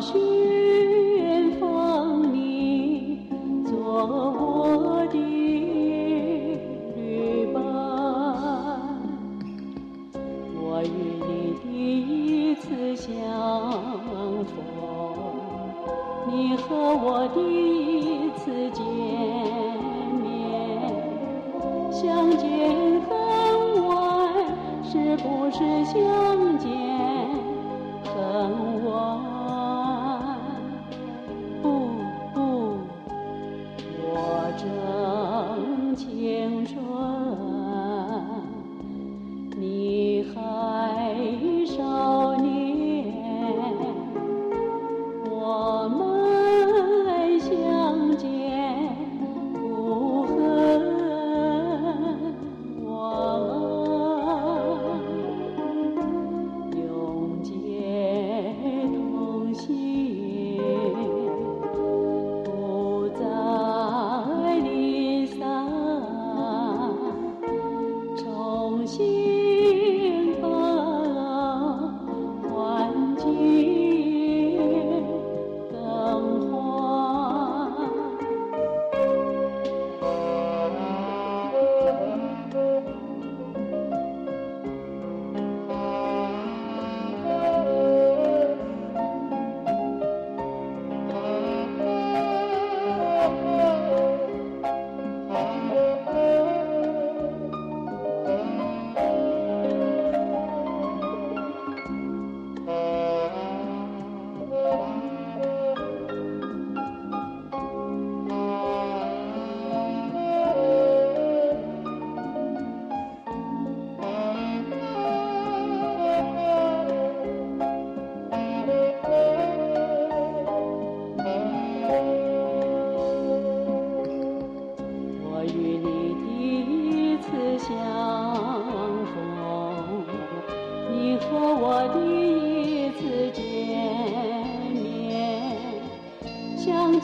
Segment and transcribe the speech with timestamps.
[0.00, 3.18] 寻访你，
[3.64, 5.16] 做我的
[6.96, 7.62] 侣伴。
[10.56, 10.86] 我与
[11.26, 11.66] 你第
[12.50, 13.12] 一次相
[14.44, 14.54] 逢，
[16.30, 17.38] 你和我第
[18.00, 18.84] 一次见
[20.22, 20.24] 面，
[21.92, 23.10] 相见恨
[23.86, 23.94] 晚，
[24.82, 25.94] 是不是相
[26.58, 26.68] 见
[28.04, 28.14] 恨
[28.90, 29.33] 晚？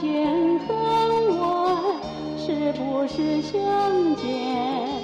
[0.01, 2.01] 相见恨晚，
[2.39, 5.00] 是不是相见？